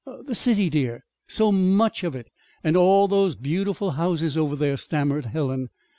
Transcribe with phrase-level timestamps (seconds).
[0.25, 2.27] "The city, dear, so much of it,
[2.63, 5.69] and and all those beautiful houses over there," stammered Helen.